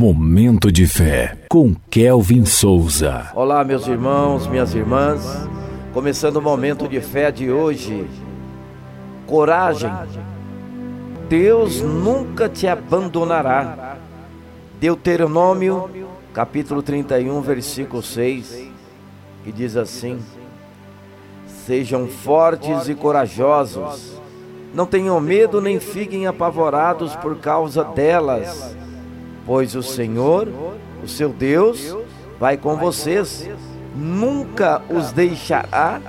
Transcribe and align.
Momento 0.00 0.72
de 0.72 0.86
fé 0.86 1.36
com 1.50 1.74
Kelvin 1.90 2.46
Souza. 2.46 3.30
Olá, 3.34 3.62
meus 3.62 3.86
irmãos, 3.86 4.46
minhas 4.46 4.74
irmãs. 4.74 5.46
Começando 5.92 6.36
o 6.36 6.40
momento 6.40 6.88
de 6.88 7.02
fé 7.02 7.30
de 7.30 7.52
hoje. 7.52 8.06
Coragem. 9.26 9.92
Deus 11.28 11.82
nunca 11.82 12.48
te 12.48 12.66
abandonará. 12.66 13.98
Deuteronômio, 14.80 15.90
capítulo 16.32 16.82
31, 16.82 17.38
versículo 17.42 18.02
6, 18.02 18.70
que 19.44 19.52
diz 19.52 19.76
assim: 19.76 20.18
Sejam 21.66 22.06
fortes 22.06 22.88
e 22.88 22.94
corajosos. 22.94 24.18
Não 24.72 24.86
tenham 24.86 25.20
medo 25.20 25.60
nem 25.60 25.78
fiquem 25.78 26.26
apavorados 26.26 27.14
por 27.16 27.36
causa 27.36 27.84
delas 27.84 28.74
pois 29.50 29.74
o 29.74 29.82
Senhor, 29.82 30.46
o 31.02 31.08
seu 31.08 31.30
Deus, 31.30 31.96
vai 32.38 32.56
com 32.56 32.76
vocês, 32.76 33.50
nunca 33.96 34.80
os 34.88 35.10
deixará, 35.10 36.00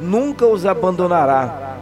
nunca 0.00 0.44
os 0.44 0.66
abandonará. 0.66 1.76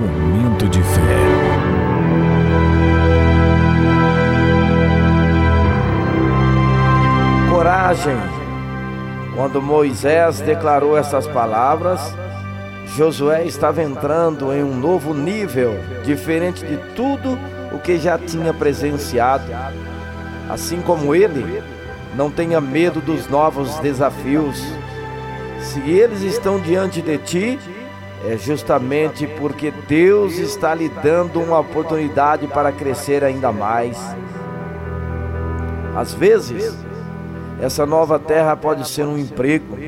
Momento 0.00 0.68
de 0.68 0.82
fé. 0.82 1.00
Coragem. 7.52 8.16
Quando 9.36 9.62
Moisés 9.62 10.40
declarou 10.40 10.98
essas 10.98 11.24
palavras, 11.28 12.00
Josué 12.96 13.44
estava 13.44 13.80
entrando 13.80 14.52
em 14.52 14.64
um 14.64 14.76
novo 14.76 15.14
nível, 15.14 15.78
diferente 16.02 16.66
de 16.66 16.76
tudo 16.96 17.38
o 17.72 17.78
que 17.78 17.98
já 17.98 18.18
tinha 18.18 18.52
presenciado. 18.52 19.44
Assim 20.48 20.80
como 20.80 21.14
ele, 21.14 21.62
não 22.14 22.30
tenha 22.30 22.60
medo 22.60 23.00
dos 23.00 23.28
novos 23.28 23.78
desafios. 23.78 24.60
Se 25.60 25.80
eles 25.88 26.22
estão 26.22 26.58
diante 26.58 27.00
de 27.00 27.18
ti, 27.18 27.58
é 28.26 28.36
justamente 28.36 29.26
porque 29.38 29.72
Deus 29.88 30.36
está 30.36 30.74
lhe 30.74 30.88
dando 31.02 31.40
uma 31.40 31.58
oportunidade 31.60 32.46
para 32.46 32.72
crescer 32.72 33.24
ainda 33.24 33.52
mais. 33.52 33.98
Às 35.96 36.12
vezes, 36.12 36.74
essa 37.60 37.86
nova 37.86 38.18
terra 38.18 38.56
pode 38.56 38.88
ser 38.88 39.04
um 39.04 39.18
emprego, 39.18 39.78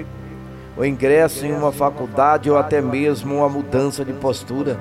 o 0.76 0.84
ingresso 0.84 1.44
em 1.44 1.52
uma 1.52 1.72
faculdade 1.72 2.50
ou 2.50 2.56
até 2.56 2.80
mesmo 2.80 3.36
uma 3.36 3.48
mudança 3.48 4.04
de 4.04 4.12
postura. 4.12 4.78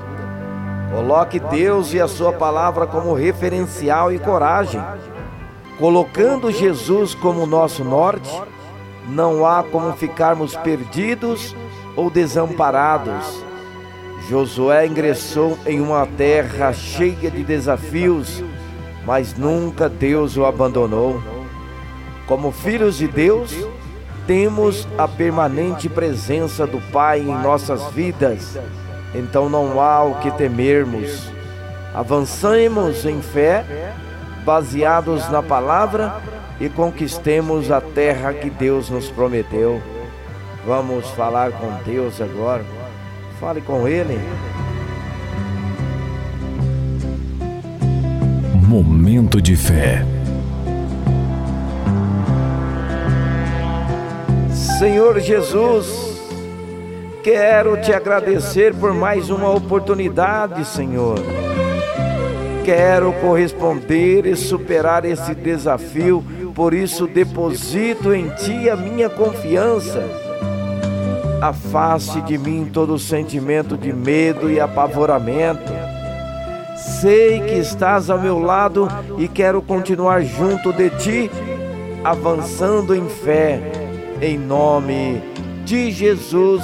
Coloque 0.92 1.40
Deus 1.40 1.94
e 1.94 2.02
a 2.02 2.08
Sua 2.08 2.34
palavra 2.34 2.86
como 2.86 3.14
referencial 3.14 4.12
e 4.12 4.20
coragem. 4.20 4.82
Colocando 5.80 6.52
Jesus 6.52 7.16
como 7.16 7.46
nosso 7.46 7.82
norte, 7.84 8.30
não 9.08 9.46
há 9.46 9.64
como 9.64 9.94
ficarmos 9.94 10.54
perdidos 10.58 11.56
ou 11.96 12.10
desamparados. 12.10 13.42
Josué 14.30 14.86
ingressou 14.86 15.58
em 15.66 15.80
uma 15.80 16.06
terra 16.06 16.74
cheia 16.74 17.32
de 17.32 17.42
desafios, 17.42 18.44
mas 19.06 19.34
nunca 19.36 19.88
Deus 19.88 20.36
o 20.36 20.46
abandonou. 20.46 21.24
Como 22.28 22.52
filhos 22.52 22.98
de 22.98 23.08
Deus, 23.08 23.56
temos 24.28 24.86
a 24.98 25.08
permanente 25.08 25.88
presença 25.88 26.68
do 26.68 26.82
Pai 26.92 27.22
em 27.22 27.42
nossas 27.42 27.86
vidas 27.92 28.60
então 29.14 29.50
não 29.50 29.80
há 29.82 30.04
o 30.04 30.16
que 30.16 30.32
temermos. 30.32 31.30
Avancemos 31.94 33.06
em 33.06 33.22
fé, 33.22 33.66
baseados 34.46 35.30
na 35.30 35.44
palavra, 35.44 36.22
e 36.60 36.70
conquistemos 36.70 37.72
a 37.72 37.82
terra 37.82 38.34
que 38.34 38.50
Deus 38.50 38.90
nos 38.90 39.10
prometeu. 39.10 39.82
Vamos 40.66 41.10
falar 41.12 41.52
com 41.52 41.72
Deus 41.84 42.22
agora. 42.22 42.64
Fale 43.40 43.62
com 43.62 43.88
Ele. 43.88 44.20
Momento 48.68 49.42
de 49.42 49.56
fé. 49.56 50.06
Senhor 54.80 55.20
Jesus, 55.20 56.11
Quero 57.24 57.80
te 57.80 57.94
agradecer 57.94 58.74
por 58.74 58.96
mais 58.96 59.30
uma 59.30 59.52
oportunidade, 59.52 60.66
Senhor. 60.66 61.20
Quero 62.66 63.14
corresponder 63.14 64.26
e 64.26 64.36
superar 64.36 65.06
esse 65.06 65.36
desafio, 65.36 66.26
por 66.56 66.74
isso 66.74 67.06
deposito 67.06 68.12
em 68.12 68.28
Ti 68.30 68.72
a 68.72 68.76
minha 68.76 69.08
confiança. 69.08 70.04
Afaste 71.40 72.22
de 72.22 72.40
mim 72.40 72.68
todo 72.74 72.98
sentimento 72.98 73.78
de 73.78 73.94
medo 73.94 74.50
e 74.50 74.60
apavoramento. 74.60 75.72
Sei 76.76 77.40
que 77.42 77.54
estás 77.54 78.10
ao 78.10 78.20
meu 78.20 78.40
lado 78.40 78.88
e 79.20 79.28
quero 79.28 79.62
continuar 79.62 80.24
junto 80.24 80.74
de 80.74 80.90
Ti, 80.90 81.32
avançando 82.04 82.96
em 82.96 83.08
fé, 83.08 83.62
em 84.20 84.40
nome 84.40 85.22
de 85.64 85.92
Jesus 85.92 86.64